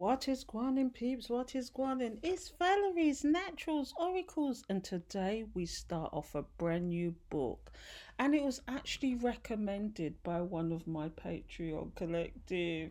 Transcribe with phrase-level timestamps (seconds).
[0.00, 1.30] What is Guanin, peeps?
[1.30, 2.18] What is Guanin?
[2.24, 7.70] It's Valerie's Naturals Oracles, and today we start off a brand new book.
[8.18, 12.90] And it was actually recommended by one of my Patreon collective.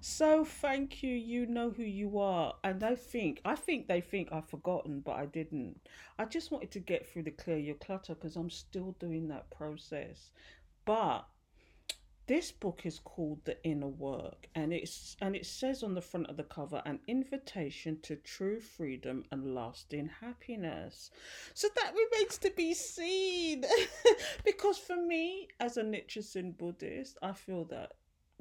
[0.00, 1.14] So thank you.
[1.14, 2.54] You know who you are.
[2.64, 5.78] And I think, I think they think I've forgotten, but I didn't.
[6.18, 9.50] I just wanted to get through the clear your clutter because I'm still doing that
[9.50, 10.30] process.
[10.86, 11.26] But
[12.28, 16.28] this book is called The Inner Work and it's and it says on the front
[16.28, 21.10] of the cover an invitation to true freedom and lasting happiness.
[21.54, 23.64] So that remains to be seen.
[24.44, 27.94] because for me as a Nichiren Buddhist, I feel that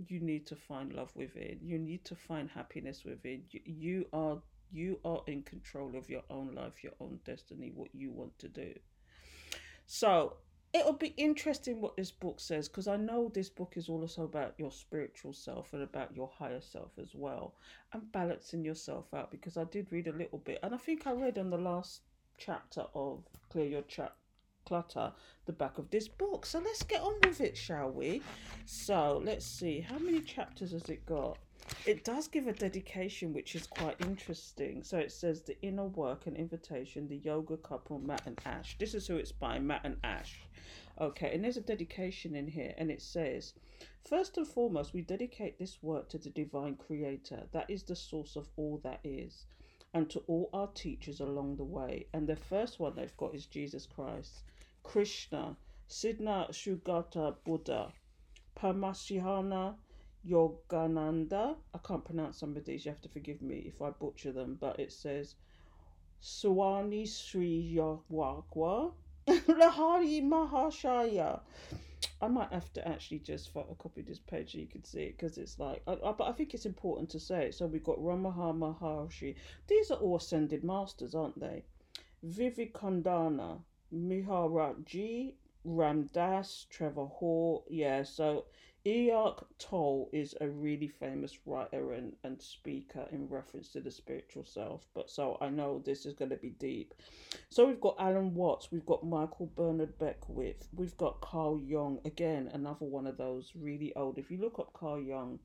[0.05, 1.59] you need to find love within.
[1.63, 3.43] You need to find happiness within.
[3.49, 7.95] You, you are you are in control of your own life, your own destiny, what
[7.95, 8.73] you want to do.
[9.85, 10.35] So
[10.73, 14.53] it'll be interesting what this book says because I know this book is also about
[14.57, 17.55] your spiritual self and about your higher self as well
[17.93, 21.13] and balancing yourself out because I did read a little bit and I think I
[21.13, 22.01] read on the last
[22.37, 24.13] chapter of Clear Your Chat
[24.65, 25.13] Clutter
[25.45, 26.45] the back of this book.
[26.45, 28.21] So let's get on with it, shall we?
[28.65, 31.37] So let's see how many chapters has it got?
[31.85, 34.83] It does give a dedication, which is quite interesting.
[34.83, 38.77] So it says the inner work and invitation, the yoga couple, Matt and Ash.
[38.77, 40.41] This is who it's by, Matt and Ash.
[40.99, 43.53] Okay, and there's a dedication in here, and it says,
[44.03, 48.35] First and foremost, we dedicate this work to the divine creator, that is the source
[48.35, 49.45] of all that is,
[49.93, 52.07] and to all our teachers along the way.
[52.13, 54.43] And the first one they've got is Jesus Christ,
[54.83, 55.57] Krishna,
[55.87, 57.93] Siddhartha Gautama Buddha,
[58.55, 59.75] Paramahansa
[60.25, 61.55] Yogananda.
[61.73, 64.57] I can't pronounce some of these, you have to forgive me if I butcher them,
[64.59, 65.35] but it says
[66.19, 68.93] Swami Sri Yawagwa.
[69.27, 71.41] Lahari Mahashaya.
[72.21, 75.37] I might have to actually just photocopy this page so you can see it because
[75.37, 77.55] it's like, I, I, but I think it's important to say it.
[77.55, 79.35] So we've got Ramana Maharshi.
[79.67, 81.63] These are all ascended masters, aren't they?
[82.23, 83.57] Vivekananda,
[83.93, 85.33] Miharaji,
[85.65, 87.65] Ramdas, Trevor Hall.
[87.69, 88.45] Yeah, so
[88.87, 94.45] Eckhart Tolle is a really famous writer and, and speaker in reference to the spiritual
[94.45, 94.87] self.
[94.93, 96.93] But so I know this is going to be deep.
[97.49, 102.49] So we've got Alan Watts, we've got Michael Bernard Beckwith, we've got Carl Jung, again,
[102.53, 104.17] another one of those really old.
[104.17, 105.39] If you look up Carl Jung,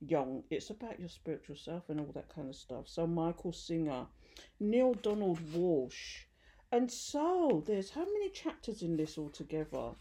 [0.00, 2.86] Young, it's about your spiritual self and all that kind of stuff.
[2.86, 4.06] So Michael Singer,
[4.60, 6.26] Neale Donald Walsch.
[6.70, 9.94] And so there's how many chapters in this altogether?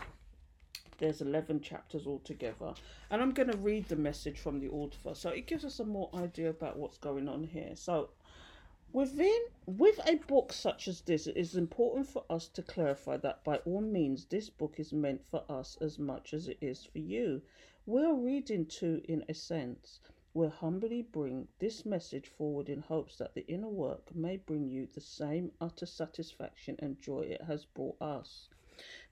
[0.98, 2.74] There's 11 chapters altogether.
[3.10, 5.16] And I'm going to read the message from the author.
[5.16, 7.76] So it gives us a more idea about what's going on here.
[7.76, 8.10] So
[8.92, 13.44] within with a book such as this, it is important for us to clarify that
[13.44, 17.00] by all means this book is meant for us as much as it is for
[17.00, 17.42] you.
[17.86, 20.00] We're reading to in a sense.
[20.36, 24.88] We'll humbly bring this message forward in hopes that the inner work may bring you
[24.94, 28.50] the same utter satisfaction and joy it has brought us.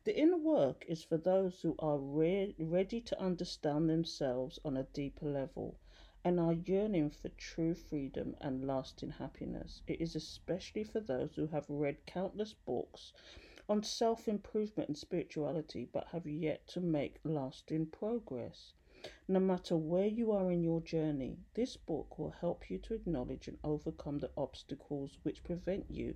[0.03, 4.83] The inner work is for those who are re- ready to understand themselves on a
[4.83, 5.79] deeper level
[6.23, 9.81] and are yearning for true freedom and lasting happiness.
[9.87, 13.13] It is especially for those who have read countless books
[13.69, 18.73] on self improvement and spirituality but have yet to make lasting progress.
[19.27, 23.47] No matter where you are in your journey, this book will help you to acknowledge
[23.47, 26.13] and overcome the obstacles which prevent you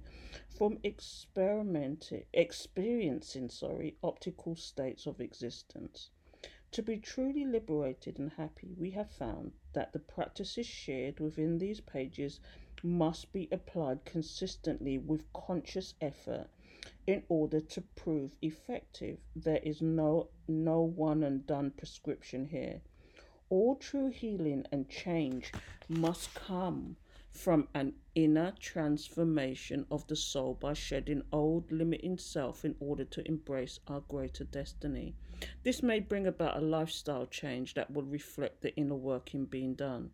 [0.49, 6.11] from experimenting, experiencing sorry, optical states of existence.
[6.73, 11.81] To be truly liberated and happy, we have found that the practices shared within these
[11.81, 12.39] pages
[12.83, 16.49] must be applied consistently with conscious effort
[17.07, 19.17] in order to prove effective.
[19.35, 22.81] There is no no one and done prescription here.
[23.49, 25.51] All true healing and change
[25.87, 26.97] must come
[27.31, 33.27] from an inner transformation of the soul by shedding old limiting self in order to
[33.27, 35.15] embrace our greater destiny.
[35.63, 40.11] This may bring about a lifestyle change that will reflect the inner working being done.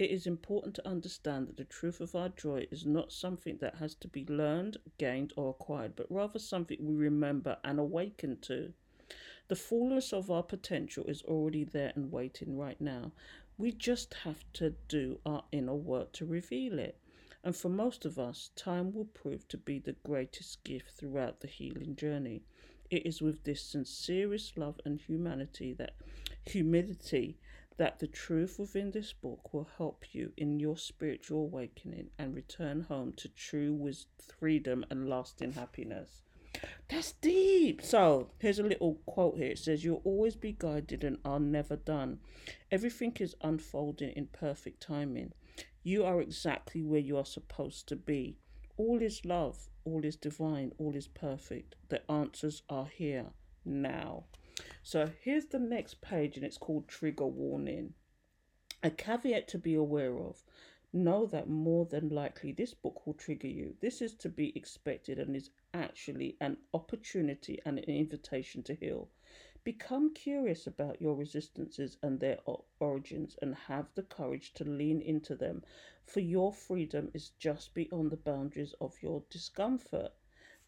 [0.00, 3.74] It is important to understand that the truth of our joy is not something that
[3.74, 8.72] has to be learned, gained, or acquired, but rather something we remember and awaken to.
[9.48, 13.12] The fullness of our potential is already there and waiting right now.
[13.58, 16.96] We just have to do our inner work to reveal it.
[17.44, 21.46] And for most of us, time will prove to be the greatest gift throughout the
[21.46, 22.40] healing journey.
[22.88, 25.92] It is with this sincerest love and humanity that
[26.46, 27.36] humility
[27.80, 32.82] that the truth within this book will help you in your spiritual awakening and return
[32.82, 36.20] home to true wisdom, freedom and lasting happiness.
[36.90, 37.80] That's deep.
[37.80, 39.52] So here's a little quote here.
[39.52, 42.18] It says, You'll always be guided and are never done.
[42.70, 45.32] Everything is unfolding in perfect timing.
[45.82, 48.36] You are exactly where you are supposed to be.
[48.76, 51.76] All is love, all is divine, all is perfect.
[51.88, 53.28] The answers are here
[53.64, 54.24] now.
[54.82, 57.94] So here's the next page, and it's called Trigger Warning.
[58.82, 60.42] A caveat to be aware of
[60.92, 63.76] know that more than likely this book will trigger you.
[63.80, 69.08] This is to be expected and is actually an opportunity and an invitation to heal.
[69.62, 72.38] Become curious about your resistances and their
[72.80, 75.62] origins and have the courage to lean into them,
[76.04, 80.12] for your freedom is just beyond the boundaries of your discomfort.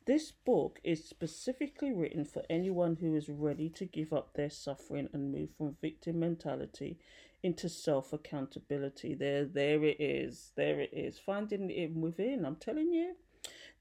[0.04, 5.08] This book is specifically written for anyone who is ready to give up their suffering
[5.12, 6.98] and move from victim mentality
[7.40, 9.14] into self accountability.
[9.14, 10.50] There, there it is.
[10.56, 11.20] There it is.
[11.20, 12.44] Finding it within.
[12.44, 13.14] I'm telling you,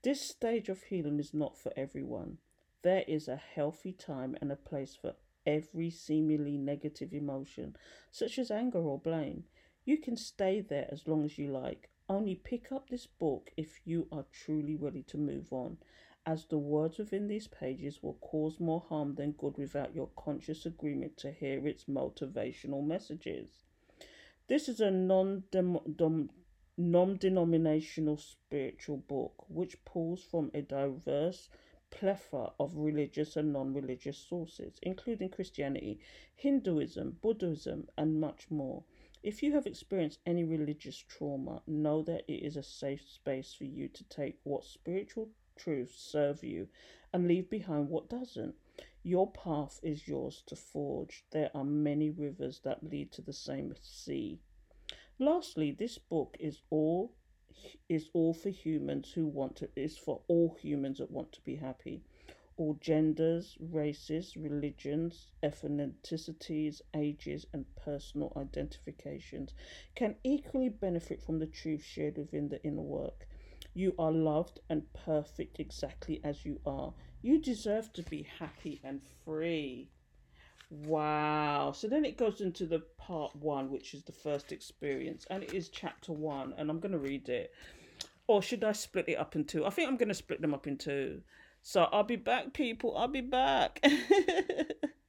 [0.04, 2.38] this stage of healing is not for everyone.
[2.84, 5.16] There is a healthy time and a place for
[5.48, 7.76] every seemingly negative emotion,
[8.12, 9.46] such as anger or blame.
[9.86, 11.90] You can stay there as long as you like.
[12.10, 15.78] Only pick up this book if you are truly ready to move on,
[16.26, 20.66] as the words within these pages will cause more harm than good without your conscious
[20.66, 23.64] agreement to hear its motivational messages.
[24.48, 25.44] This is a non
[26.78, 31.50] denominational spiritual book which pulls from a diverse
[31.90, 36.00] plethora of religious and non religious sources, including Christianity,
[36.36, 38.84] Hinduism, Buddhism, and much more.
[39.24, 43.66] If you have experienced any religious trauma, know that it is a safe space for
[43.66, 46.68] you to take what spiritual truths serve you
[47.14, 48.56] and leave behind what doesn't.
[49.04, 51.24] Your path is yours to forge.
[51.30, 54.40] There are many rivers that lead to the same sea.
[55.20, 57.14] Lastly, this book is all
[57.90, 61.58] is all for humans who want to is for all humans that want to be
[61.58, 62.02] happy
[62.58, 69.54] all genders, races, religions, ethnicities, ages, and personal identifications
[69.96, 73.28] can equally benefit from the truth shared within the inner work.
[73.74, 76.94] You are loved and perfect exactly as you are.
[77.22, 79.90] You deserve to be happy and free.
[80.70, 81.74] Wow.
[81.76, 85.54] So then it goes into the part one, which is the first experience, and it
[85.54, 87.54] is chapter one, and I'm going to read it.
[88.28, 89.66] Or should I split it up in two?
[89.66, 91.22] I think I'm going to split them up in two.
[91.62, 92.98] So I'll be back, people.
[92.98, 93.84] I'll be back.